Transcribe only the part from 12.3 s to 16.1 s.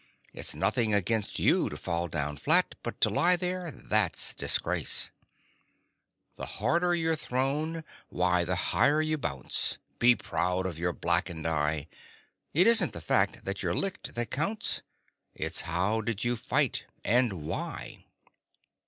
It isn't the fact that you're licked that counts; It's how